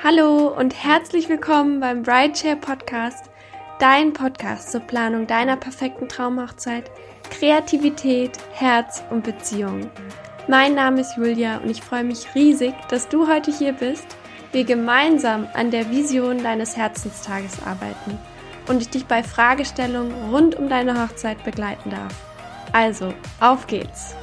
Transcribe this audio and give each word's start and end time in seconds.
Hallo 0.00 0.46
und 0.56 0.84
herzlich 0.84 1.28
willkommen 1.28 1.80
beim 1.80 2.04
Brideshare 2.04 2.54
Podcast, 2.54 3.30
dein 3.80 4.12
Podcast 4.12 4.70
zur 4.70 4.80
Planung 4.80 5.26
deiner 5.26 5.56
perfekten 5.56 6.08
Traumhochzeit, 6.08 6.88
Kreativität, 7.30 8.38
Herz 8.52 9.02
und 9.10 9.24
Beziehung. 9.24 9.90
Mein 10.46 10.76
Name 10.76 11.00
ist 11.00 11.16
Julia 11.16 11.56
und 11.56 11.68
ich 11.68 11.82
freue 11.82 12.04
mich 12.04 12.32
riesig, 12.36 12.74
dass 12.88 13.08
du 13.08 13.26
heute 13.26 13.50
hier 13.50 13.72
bist, 13.72 14.06
wir 14.52 14.62
gemeinsam 14.62 15.48
an 15.54 15.72
der 15.72 15.90
Vision 15.90 16.44
deines 16.44 16.76
Herzenstages 16.76 17.60
arbeiten 17.66 18.16
und 18.68 18.80
ich 18.80 18.90
dich 18.90 19.06
bei 19.06 19.24
Fragestellungen 19.24 20.30
rund 20.30 20.54
um 20.54 20.68
deine 20.68 21.02
Hochzeit 21.02 21.42
begleiten 21.42 21.90
darf. 21.90 22.14
Also, 22.72 23.12
auf 23.40 23.66
geht's! 23.66 24.14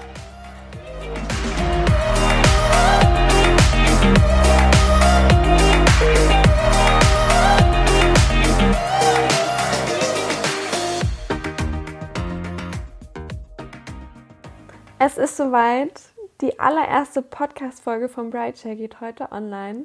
Es 14.97 15.17
ist 15.17 15.35
soweit. 15.35 16.01
Die 16.39 16.57
allererste 16.57 17.21
Podcast-Folge 17.21 18.07
von 18.07 18.29
Brightshare 18.29 18.77
geht 18.77 19.01
heute 19.01 19.29
online. 19.33 19.83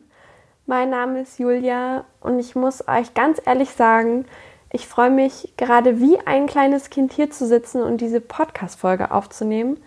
Mein 0.67 0.91
Name 0.91 1.23
ist 1.23 1.41
Julia 1.41 2.05
und 2.21 2.39
ich 2.39 2.55
muss 2.55 2.87
euch 2.87 3.13
ganz 3.13 3.43
ehrlich 3.45 3.71
sagen, 3.71 4.25
ich 4.73 4.87
freue 4.87 5.11
mich 5.11 5.53
gerade 5.57 5.99
wie 5.99 6.21
ein 6.27 6.47
kleines 6.47 6.91
Kind 6.91 7.13
hier 7.13 7.29
zu 7.29 7.49
sitzen 7.49 7.83
und 7.83 8.01
diese 8.01 8.21
Podcast-Folge 8.21 9.11
aufzunehmen, 9.11 9.83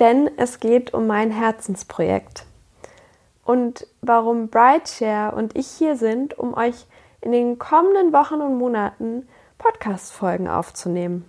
denn 0.00 0.28
es 0.38 0.58
geht 0.58 0.92
um 0.92 1.06
mein 1.06 1.30
Herzensprojekt. 1.30 2.44
Und 3.44 3.86
warum 4.02 4.48
Brightshare 4.48 5.36
und 5.36 5.56
ich 5.56 5.68
hier 5.68 5.96
sind, 5.96 6.36
um 6.36 6.52
euch 6.54 6.86
in 7.20 7.30
den 7.30 7.60
kommenden 7.60 8.12
Wochen 8.12 8.40
und 8.40 8.58
Monaten 8.58 9.28
Podcast-Folgen 9.58 10.48
aufzunehmen. 10.48 11.24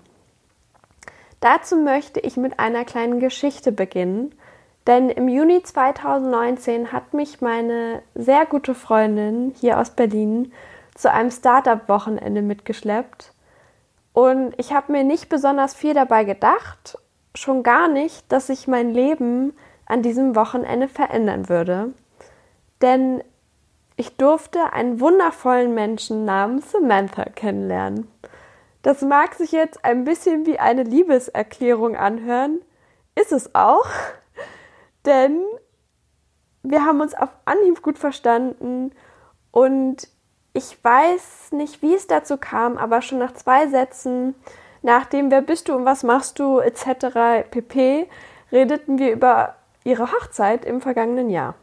Dazu 1.46 1.76
möchte 1.76 2.20
ich 2.20 2.38
mit 2.38 2.60
einer 2.60 2.86
kleinen 2.86 3.20
Geschichte 3.20 3.72
beginnen, 3.72 4.34
denn 4.88 5.12
im 5.12 5.28
Juni 5.28 5.62
2019 5.62 6.92
hat 6.92 7.14
mich 7.14 7.40
meine 7.40 8.02
sehr 8.16 8.48
gute 8.48 8.74
Freundin 8.74 9.54
hier 9.56 9.80
aus 9.80 9.92
Berlin 9.92 10.52
zu 10.96 11.12
einem 11.12 11.30
Startup-Wochenende 11.30 12.42
mitgeschleppt. 12.42 13.32
Und 14.12 14.56
ich 14.58 14.74
habe 14.74 14.92
mir 14.92 15.04
nicht 15.04 15.30
besonders 15.30 15.76
viel 15.76 15.94
dabei 15.94 16.24
gedacht, 16.24 16.98
schon 17.36 17.62
gar 17.62 17.90
nicht, 17.90 18.32
dass 18.32 18.48
sich 18.48 18.68
mein 18.68 18.90
Leben 18.90 19.54
an 19.86 20.02
diesem 20.02 20.36
Wochenende 20.36 20.88
verändern 20.88 21.48
würde. 21.48 21.94
Denn 22.82 23.24
ich 23.98 24.18
durfte 24.18 24.74
einen 24.74 25.00
wundervollen 25.00 25.76
Menschen 25.76 26.26
namens 26.26 26.72
Samantha 26.72 27.26
kennenlernen. 27.26 28.08
Das 28.86 29.02
mag 29.02 29.34
sich 29.34 29.52
jetzt 29.52 29.84
ein 29.84 30.04
bisschen 30.04 30.46
wie 30.46 30.60
eine 30.60 30.84
Liebeserklärung 30.84 31.96
anhören, 31.96 32.62
ist 33.16 33.32
es 33.32 33.56
auch, 33.56 33.88
denn 35.08 35.42
wir 36.62 36.86
haben 36.86 37.02
uns 37.02 37.16
auf 37.16 37.30
Anhieb 37.46 37.82
gut 37.82 37.98
verstanden 37.98 38.92
und 39.50 40.08
ich 40.54 40.78
weiß 40.84 41.54
nicht, 41.54 41.82
wie 41.82 41.96
es 41.96 42.06
dazu 42.06 42.38
kam, 42.38 42.78
aber 42.78 43.02
schon 43.02 43.18
nach 43.18 43.34
zwei 43.34 43.68
Sätzen, 43.70 44.36
nachdem 44.84 45.32
Wer 45.32 45.42
bist 45.42 45.68
du 45.68 45.74
und 45.74 45.86
was 45.86 46.04
machst 46.04 46.38
du 46.38 46.60
etc. 46.60 47.50
pp, 47.50 48.08
redeten 48.52 49.00
wir 49.00 49.12
über 49.12 49.56
ihre 49.84 50.12
Hochzeit 50.12 50.64
im 50.64 50.80
vergangenen 50.80 51.32
Jahr. 51.32 51.56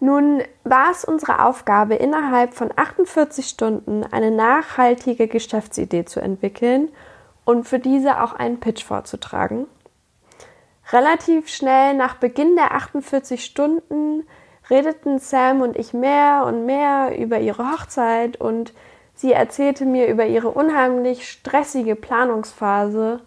Nun 0.00 0.42
war 0.64 0.90
es 0.90 1.04
unsere 1.04 1.44
Aufgabe, 1.44 1.94
innerhalb 1.94 2.54
von 2.54 2.70
48 2.74 3.46
Stunden 3.46 4.02
eine 4.10 4.30
nachhaltige 4.30 5.28
Geschäftsidee 5.28 6.06
zu 6.06 6.20
entwickeln 6.20 6.88
und 7.44 7.68
für 7.68 7.78
diese 7.78 8.22
auch 8.22 8.32
einen 8.32 8.60
Pitch 8.60 8.82
vorzutragen. 8.82 9.66
Relativ 10.90 11.48
schnell 11.48 11.94
nach 11.94 12.14
Beginn 12.16 12.56
der 12.56 12.72
48 12.72 13.44
Stunden 13.44 14.26
redeten 14.70 15.18
Sam 15.18 15.60
und 15.60 15.76
ich 15.76 15.92
mehr 15.92 16.44
und 16.46 16.64
mehr 16.64 17.18
über 17.18 17.38
ihre 17.38 17.70
Hochzeit 17.70 18.40
und 18.40 18.72
sie 19.14 19.32
erzählte 19.32 19.84
mir 19.84 20.06
über 20.08 20.26
ihre 20.26 20.48
unheimlich 20.48 21.28
stressige 21.28 21.94
Planungsphase 21.94 23.20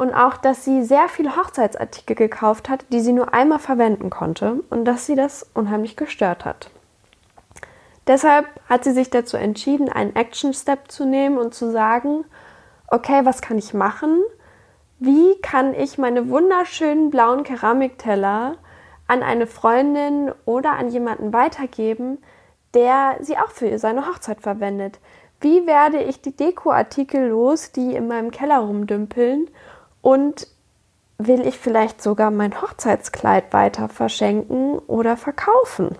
und 0.00 0.14
auch, 0.14 0.38
dass 0.38 0.64
sie 0.64 0.82
sehr 0.82 1.10
viele 1.10 1.36
Hochzeitsartikel 1.36 2.16
gekauft 2.16 2.70
hat, 2.70 2.86
die 2.90 3.00
sie 3.00 3.12
nur 3.12 3.34
einmal 3.34 3.58
verwenden 3.58 4.08
konnte 4.08 4.64
und 4.70 4.86
dass 4.86 5.04
sie 5.04 5.14
das 5.14 5.50
unheimlich 5.52 5.94
gestört 5.94 6.46
hat. 6.46 6.70
Deshalb 8.06 8.46
hat 8.66 8.82
sie 8.82 8.92
sich 8.92 9.10
dazu 9.10 9.36
entschieden, 9.36 9.90
einen 9.90 10.16
Action 10.16 10.54
Step 10.54 10.90
zu 10.90 11.04
nehmen 11.04 11.36
und 11.36 11.52
zu 11.52 11.70
sagen, 11.70 12.24
okay, 12.88 13.26
was 13.26 13.42
kann 13.42 13.58
ich 13.58 13.74
machen? 13.74 14.22
Wie 15.00 15.38
kann 15.42 15.74
ich 15.74 15.98
meine 15.98 16.30
wunderschönen 16.30 17.10
blauen 17.10 17.44
Keramikteller 17.44 18.56
an 19.06 19.22
eine 19.22 19.46
Freundin 19.46 20.32
oder 20.46 20.78
an 20.78 20.88
jemanden 20.88 21.34
weitergeben, 21.34 22.16
der 22.72 23.18
sie 23.20 23.36
auch 23.36 23.50
für 23.50 23.78
seine 23.78 24.06
Hochzeit 24.06 24.40
verwendet? 24.40 24.98
Wie 25.42 25.66
werde 25.66 25.98
ich 26.02 26.22
die 26.22 26.34
Dekoartikel 26.34 27.28
los, 27.28 27.72
die 27.72 27.94
in 27.94 28.08
meinem 28.08 28.30
Keller 28.30 28.60
rumdümpeln 28.60 29.50
und 30.02 30.46
will 31.18 31.46
ich 31.46 31.58
vielleicht 31.58 32.02
sogar 32.02 32.30
mein 32.30 32.60
Hochzeitskleid 32.60 33.52
weiter 33.52 33.88
verschenken 33.88 34.78
oder 34.78 35.16
verkaufen? 35.16 35.96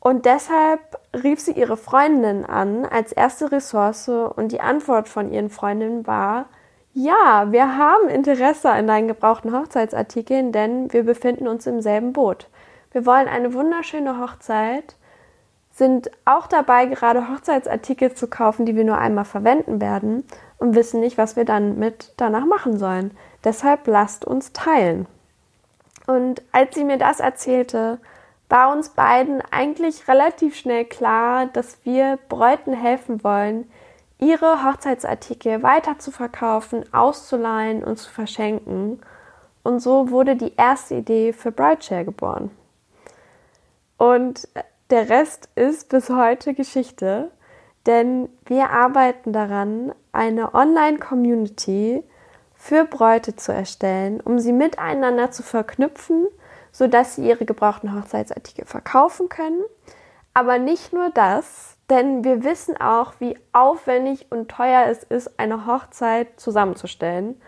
Und 0.00 0.26
deshalb 0.26 0.80
rief 1.14 1.40
sie 1.40 1.52
ihre 1.52 1.76
Freundin 1.76 2.44
an 2.44 2.84
als 2.84 3.12
erste 3.12 3.52
Ressource 3.52 4.08
und 4.08 4.52
die 4.52 4.60
Antwort 4.60 5.08
von 5.08 5.32
ihren 5.32 5.48
Freundinnen 5.48 6.06
war, 6.06 6.46
ja, 6.92 7.50
wir 7.50 7.76
haben 7.76 8.08
Interesse 8.08 8.70
an 8.70 8.86
deinen 8.86 9.08
gebrauchten 9.08 9.52
Hochzeitsartikeln, 9.52 10.52
denn 10.52 10.92
wir 10.92 11.04
befinden 11.04 11.48
uns 11.48 11.66
im 11.66 11.80
selben 11.80 12.12
Boot. 12.12 12.48
Wir 12.92 13.06
wollen 13.06 13.26
eine 13.26 13.52
wunderschöne 13.54 14.20
Hochzeit, 14.20 14.94
sind 15.70 16.10
auch 16.24 16.46
dabei, 16.46 16.86
gerade 16.86 17.28
Hochzeitsartikel 17.28 18.14
zu 18.14 18.28
kaufen, 18.28 18.64
die 18.64 18.76
wir 18.76 18.84
nur 18.84 18.98
einmal 18.98 19.24
verwenden 19.24 19.80
werden 19.80 20.24
und 20.58 20.74
wissen 20.74 21.00
nicht, 21.00 21.18
was 21.18 21.36
wir 21.36 21.44
dann 21.44 21.78
mit 21.78 22.12
danach 22.16 22.46
machen 22.46 22.78
sollen. 22.78 23.16
Deshalb 23.44 23.86
lasst 23.86 24.24
uns 24.24 24.52
teilen. 24.52 25.06
Und 26.06 26.42
als 26.52 26.74
sie 26.74 26.84
mir 26.84 26.98
das 26.98 27.20
erzählte, 27.20 27.98
war 28.48 28.72
uns 28.72 28.90
beiden 28.90 29.42
eigentlich 29.50 30.06
relativ 30.06 30.56
schnell 30.56 30.84
klar, 30.84 31.46
dass 31.46 31.78
wir 31.84 32.18
Bräuten 32.28 32.74
helfen 32.74 33.24
wollen, 33.24 33.70
ihre 34.18 34.64
Hochzeitsartikel 34.64 35.62
weiter 35.62 35.98
zu 35.98 36.10
verkaufen, 36.10 36.84
auszuleihen 36.92 37.82
und 37.82 37.98
zu 37.98 38.10
verschenken. 38.10 39.00
Und 39.62 39.80
so 39.80 40.10
wurde 40.10 40.36
die 40.36 40.54
erste 40.56 40.96
Idee 40.96 41.32
für 41.32 41.52
Brideshare 41.52 42.04
geboren. 42.04 42.50
Und 43.96 44.48
der 44.90 45.08
Rest 45.08 45.48
ist 45.54 45.88
bis 45.88 46.10
heute 46.10 46.54
Geschichte, 46.54 47.30
denn 47.86 48.28
wir 48.46 48.70
arbeiten 48.70 49.32
daran, 49.32 49.92
eine 50.12 50.54
Online-Community 50.54 52.02
für 52.54 52.84
Bräute 52.84 53.36
zu 53.36 53.52
erstellen, 53.52 54.20
um 54.20 54.38
sie 54.38 54.52
miteinander 54.52 55.30
zu 55.30 55.42
verknüpfen, 55.42 56.26
sodass 56.72 57.16
sie 57.16 57.28
ihre 57.28 57.44
gebrauchten 57.44 57.94
Hochzeitsartikel 57.94 58.64
verkaufen 58.64 59.28
können. 59.28 59.62
Aber 60.32 60.58
nicht 60.58 60.92
nur 60.92 61.10
das, 61.10 61.76
denn 61.90 62.24
wir 62.24 62.42
wissen 62.42 62.76
auch, 62.80 63.14
wie 63.18 63.38
aufwendig 63.52 64.26
und 64.30 64.50
teuer 64.50 64.86
es 64.88 65.02
ist, 65.02 65.38
eine 65.38 65.66
Hochzeit 65.66 66.40
zusammenzustellen. 66.40 67.40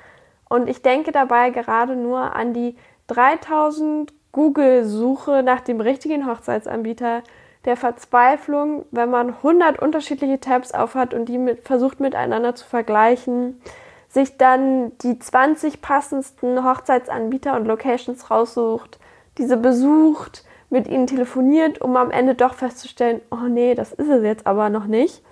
Und 0.48 0.68
ich 0.68 0.82
denke 0.82 1.12
dabei 1.12 1.50
gerade 1.50 1.96
nur 1.96 2.36
an 2.36 2.52
die 2.52 2.76
3000 3.08 4.12
Google-Suche 4.32 5.42
nach 5.42 5.62
dem 5.62 5.80
richtigen 5.80 6.26
Hochzeitsanbieter, 6.26 7.22
der 7.66 7.76
Verzweiflung, 7.76 8.84
wenn 8.90 9.10
man 9.10 9.30
100 9.30 9.78
unterschiedliche 9.80 10.40
Tabs 10.40 10.72
aufhat 10.72 11.12
und 11.12 11.26
die 11.28 11.38
mit, 11.38 11.60
versucht 11.60 12.00
miteinander 12.00 12.54
zu 12.54 12.64
vergleichen, 12.64 13.60
sich 14.08 14.38
dann 14.38 14.96
die 14.98 15.18
20 15.18 15.82
passendsten 15.82 16.64
Hochzeitsanbieter 16.64 17.54
und 17.54 17.66
Locations 17.66 18.30
raussucht, 18.30 18.98
diese 19.36 19.56
besucht, 19.56 20.44
mit 20.70 20.88
ihnen 20.88 21.06
telefoniert, 21.06 21.80
um 21.80 21.96
am 21.96 22.10
Ende 22.10 22.34
doch 22.34 22.54
festzustellen, 22.54 23.20
oh 23.30 23.48
nee, 23.48 23.74
das 23.74 23.92
ist 23.92 24.08
es 24.08 24.22
jetzt 24.24 24.46
aber 24.46 24.68
noch 24.68 24.86
nicht. 24.86 25.22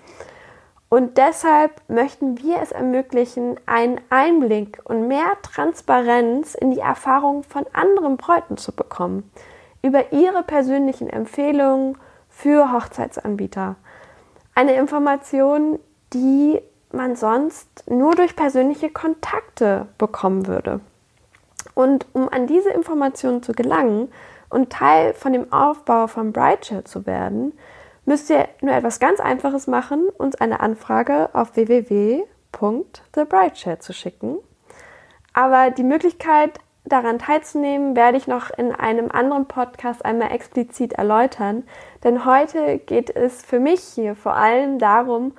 Und 0.89 1.19
deshalb 1.19 1.83
möchten 1.89 2.39
wir 2.39 2.63
es 2.63 2.71
ermöglichen, 2.71 3.59
einen 3.67 4.01
Einblick 4.11 4.81
und 4.85 5.09
mehr 5.09 5.37
Transparenz 5.43 6.55
in 6.55 6.71
die 6.71 6.79
Erfahrung 6.79 7.43
von 7.43 7.67
anderen 7.73 8.17
Bräuten 8.17 8.57
zu 8.57 8.71
bekommen. 8.71 9.29
Über 9.83 10.13
ihre 10.13 10.45
persönlichen 10.45 11.11
Empfehlungen, 11.11 11.99
für 12.37 12.73
Hochzeitsanbieter. 12.73 13.77
Eine 14.55 14.75
Information, 14.75 15.79
die 16.13 16.61
man 16.93 17.17
sonst 17.17 17.89
nur 17.89 18.15
durch 18.15 18.37
persönliche 18.37 18.91
Kontakte 18.91 19.89
bekommen 19.99 20.47
würde. 20.47 20.81
Und 21.75 22.07
um 22.13 22.29
an 22.29 22.47
diese 22.47 22.71
Informationen 22.71 23.43
zu 23.43 23.53
gelangen 23.53 24.13
und 24.49 24.71
Teil 24.71 25.13
von 25.15 25.33
dem 25.33 25.53
Aufbau 25.53 26.07
von 26.07 26.33
Brideshare 26.33 26.85
zu 26.85 27.05
werden, 27.07 27.53
müsst 28.05 28.31
ihr 28.31 28.47
nur 28.61 28.75
etwas 28.75 29.01
ganz 29.01 29.19
Einfaches 29.19 29.67
machen, 29.67 30.09
uns 30.19 30.37
eine 30.37 30.61
Anfrage 30.61 31.31
auf 31.33 31.57
www.thebrideshare 31.57 33.81
zu 33.81 33.93
schicken. 33.93 34.39
Aber 35.33 35.71
die 35.71 35.83
Möglichkeit, 35.83 36.61
daran 36.85 37.19
teilzunehmen, 37.19 37.97
werde 37.97 38.19
ich 38.19 38.27
noch 38.27 38.51
in 38.51 38.73
einem 38.73 39.11
anderen 39.11 39.47
Podcast 39.47 40.05
einmal 40.05 40.33
explizit 40.33 40.95
erläutern. 40.95 41.65
Denn 42.03 42.25
heute 42.25 42.79
geht 42.79 43.11
es 43.11 43.43
für 43.43 43.59
mich 43.59 43.81
hier 43.83 44.15
vor 44.15 44.35
allem 44.35 44.79
darum, 44.79 45.33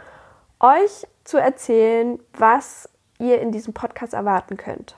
euch 0.59 1.07
zu 1.23 1.37
erzählen, 1.37 2.19
was 2.33 2.89
ihr 3.19 3.39
in 3.41 3.51
diesem 3.51 3.73
Podcast 3.73 4.13
erwarten 4.13 4.57
könnt. 4.57 4.95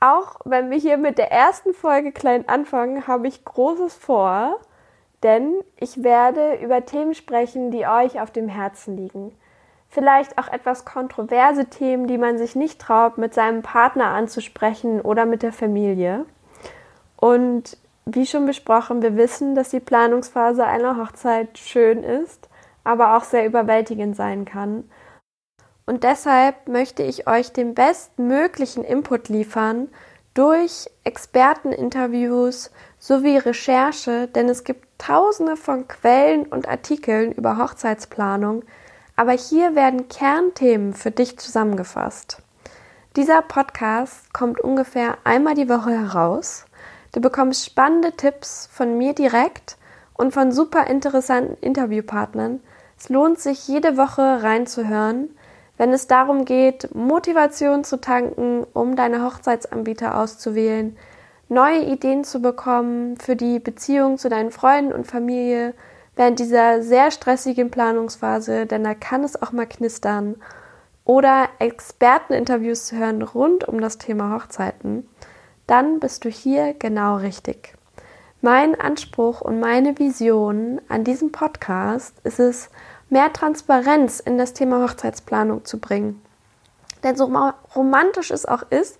Auch 0.00 0.36
wenn 0.44 0.70
wir 0.70 0.78
hier 0.78 0.96
mit 0.96 1.18
der 1.18 1.30
ersten 1.30 1.74
Folge 1.74 2.10
klein 2.10 2.48
anfangen, 2.48 3.06
habe 3.06 3.28
ich 3.28 3.44
Großes 3.44 3.94
vor, 3.94 4.58
denn 5.22 5.54
ich 5.76 6.02
werde 6.02 6.54
über 6.54 6.86
Themen 6.86 7.14
sprechen, 7.14 7.70
die 7.70 7.86
euch 7.86 8.20
auf 8.20 8.30
dem 8.30 8.48
Herzen 8.48 8.96
liegen. 8.96 9.36
Vielleicht 9.92 10.38
auch 10.38 10.46
etwas 10.46 10.84
kontroverse 10.84 11.66
Themen, 11.66 12.06
die 12.06 12.16
man 12.16 12.38
sich 12.38 12.54
nicht 12.54 12.80
traut, 12.80 13.18
mit 13.18 13.34
seinem 13.34 13.62
Partner 13.62 14.06
anzusprechen 14.06 15.00
oder 15.00 15.26
mit 15.26 15.42
der 15.42 15.52
Familie. 15.52 16.26
Und 17.16 17.76
wie 18.06 18.24
schon 18.24 18.46
besprochen, 18.46 19.02
wir 19.02 19.16
wissen, 19.16 19.56
dass 19.56 19.70
die 19.70 19.80
Planungsphase 19.80 20.64
einer 20.64 20.96
Hochzeit 20.96 21.58
schön 21.58 22.04
ist, 22.04 22.48
aber 22.84 23.16
auch 23.16 23.24
sehr 23.24 23.44
überwältigend 23.44 24.14
sein 24.14 24.44
kann. 24.44 24.88
Und 25.86 26.04
deshalb 26.04 26.68
möchte 26.68 27.02
ich 27.02 27.26
euch 27.26 27.52
den 27.52 27.74
bestmöglichen 27.74 28.84
Input 28.84 29.28
liefern 29.28 29.88
durch 30.34 30.88
Experteninterviews 31.02 32.70
sowie 33.00 33.38
Recherche, 33.38 34.28
denn 34.28 34.48
es 34.48 34.62
gibt 34.62 34.86
tausende 34.98 35.56
von 35.56 35.88
Quellen 35.88 36.46
und 36.46 36.68
Artikeln 36.68 37.32
über 37.32 37.58
Hochzeitsplanung, 37.58 38.62
aber 39.20 39.32
hier 39.32 39.74
werden 39.74 40.08
Kernthemen 40.08 40.94
für 40.94 41.10
dich 41.10 41.38
zusammengefasst. 41.38 42.40
Dieser 43.16 43.42
Podcast 43.42 44.32
kommt 44.32 44.58
ungefähr 44.62 45.18
einmal 45.24 45.52
die 45.52 45.68
Woche 45.68 45.90
heraus. 45.90 46.64
Du 47.12 47.20
bekommst 47.20 47.66
spannende 47.66 48.12
Tipps 48.12 48.70
von 48.72 48.96
mir 48.96 49.12
direkt 49.12 49.76
und 50.14 50.32
von 50.32 50.52
super 50.52 50.86
interessanten 50.86 51.54
Interviewpartnern. 51.60 52.60
Es 52.98 53.10
lohnt 53.10 53.38
sich 53.38 53.68
jede 53.68 53.98
Woche 53.98 54.42
reinzuhören 54.42 55.28
wenn 55.80 55.94
es 55.94 56.06
darum 56.06 56.44
geht, 56.44 56.94
Motivation 56.94 57.84
zu 57.84 58.02
tanken, 58.02 58.66
um 58.74 58.96
deine 58.96 59.24
Hochzeitsanbieter 59.24 60.18
auszuwählen, 60.18 60.94
neue 61.48 61.84
Ideen 61.84 62.22
zu 62.22 62.42
bekommen 62.42 63.16
für 63.16 63.34
die 63.34 63.60
Beziehung 63.60 64.18
zu 64.18 64.28
deinen 64.28 64.50
Freunden 64.50 64.92
und 64.92 65.06
Familie 65.06 65.72
während 66.20 66.38
dieser 66.38 66.82
sehr 66.82 67.10
stressigen 67.10 67.70
Planungsphase, 67.70 68.66
denn 68.66 68.84
da 68.84 68.92
kann 68.92 69.24
es 69.24 69.40
auch 69.40 69.52
mal 69.52 69.64
knistern, 69.64 70.36
oder 71.06 71.48
Experteninterviews 71.60 72.88
zu 72.88 72.98
hören 72.98 73.22
rund 73.22 73.66
um 73.66 73.80
das 73.80 73.96
Thema 73.96 74.34
Hochzeiten, 74.34 75.08
dann 75.66 75.98
bist 75.98 76.26
du 76.26 76.28
hier 76.28 76.74
genau 76.74 77.16
richtig. 77.16 77.72
Mein 78.42 78.78
Anspruch 78.78 79.40
und 79.40 79.60
meine 79.60 79.98
Vision 79.98 80.82
an 80.90 81.04
diesem 81.04 81.32
Podcast 81.32 82.14
ist 82.22 82.38
es, 82.38 82.68
mehr 83.08 83.32
Transparenz 83.32 84.20
in 84.20 84.36
das 84.36 84.52
Thema 84.52 84.82
Hochzeitsplanung 84.82 85.64
zu 85.64 85.80
bringen. 85.80 86.20
Denn 87.02 87.16
so 87.16 87.34
romantisch 87.74 88.30
es 88.30 88.44
auch 88.44 88.64
ist, 88.68 88.98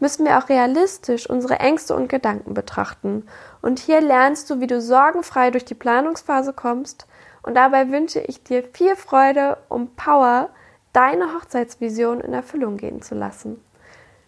müssen 0.00 0.24
wir 0.24 0.38
auch 0.38 0.48
realistisch 0.48 1.28
unsere 1.28 1.60
Ängste 1.60 1.94
und 1.94 2.08
Gedanken 2.08 2.54
betrachten. 2.54 3.26
Und 3.64 3.78
hier 3.78 4.02
lernst 4.02 4.50
du, 4.50 4.60
wie 4.60 4.66
du 4.66 4.78
sorgenfrei 4.82 5.50
durch 5.50 5.64
die 5.64 5.72
Planungsphase 5.72 6.52
kommst. 6.52 7.06
Und 7.42 7.54
dabei 7.54 7.90
wünsche 7.90 8.20
ich 8.20 8.44
dir 8.44 8.62
viel 8.62 8.94
Freude 8.94 9.56
und 9.70 9.96
Power, 9.96 10.50
deine 10.92 11.32
Hochzeitsvision 11.32 12.20
in 12.20 12.34
Erfüllung 12.34 12.76
gehen 12.76 13.00
zu 13.00 13.14
lassen. 13.14 13.64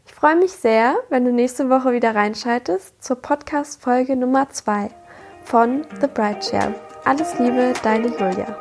Ich 0.06 0.15
freue 0.15 0.37
mich 0.37 0.53
sehr, 0.53 0.94
wenn 1.11 1.27
du 1.27 1.33
nächste 1.33 1.69
Woche 1.69 1.93
wieder 1.93 2.15
reinschaltest 2.15 3.05
zur 3.05 3.17
Podcast-Folge 3.17 4.17
Nummer 4.17 4.49
2 4.49 4.88
von 5.44 5.87
The 6.00 6.06
Bride 6.06 6.41
Share. 6.41 6.75
Alles 7.05 7.38
Liebe, 7.38 7.75
deine 7.83 8.09
Julia. 8.09 8.56